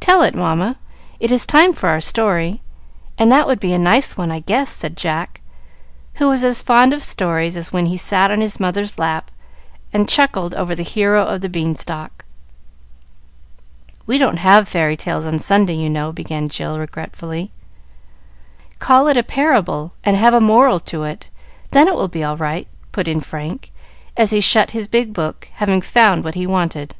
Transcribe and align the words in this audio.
"Tell 0.00 0.20
it, 0.20 0.34
Mamma. 0.34 0.76
It 1.18 1.32
is 1.32 1.46
time 1.46 1.72
for 1.72 1.88
our 1.88 1.98
story, 2.02 2.60
and 3.16 3.32
that 3.32 3.46
would 3.46 3.58
be 3.58 3.72
a 3.72 3.78
nice 3.78 4.18
one, 4.18 4.30
I 4.30 4.40
guess," 4.40 4.70
said 4.70 4.98
Jack, 4.98 5.40
who 6.16 6.28
was 6.28 6.44
as 6.44 6.60
fond 6.60 6.92
of 6.92 7.02
stories 7.02 7.56
as 7.56 7.72
when 7.72 7.86
he 7.86 7.96
sat 7.96 8.30
in 8.30 8.42
his 8.42 8.60
mother's 8.60 8.98
lap 8.98 9.30
and 9.90 10.06
chuckled 10.10 10.54
over 10.54 10.74
the 10.74 10.82
hero 10.82 11.24
of 11.24 11.40
the 11.40 11.48
beanstalk. 11.48 12.26
"We 14.04 14.18
don't 14.18 14.36
have 14.36 14.68
fairy 14.68 14.94
tales 14.94 15.24
on 15.24 15.38
Sunday, 15.38 15.76
you 15.78 15.88
know," 15.88 16.12
began 16.12 16.50
Jill 16.50 16.78
regretfully. 16.78 17.50
"Call 18.78 19.08
it 19.08 19.16
a 19.16 19.22
parable, 19.22 19.94
and 20.04 20.18
have 20.18 20.34
a 20.34 20.40
moral 20.42 20.80
to 20.80 21.04
it, 21.04 21.30
then 21.70 21.88
it 21.88 21.94
will 21.94 22.08
be 22.08 22.22
all 22.22 22.36
right," 22.36 22.68
put 22.92 23.08
in 23.08 23.22
Frank, 23.22 23.72
as 24.18 24.32
he 24.32 24.40
shut 24.42 24.72
his 24.72 24.86
big 24.86 25.14
book, 25.14 25.48
having 25.54 25.80
found 25.80 26.24
what 26.24 26.34
he 26.34 26.46
wanted. 26.46 26.94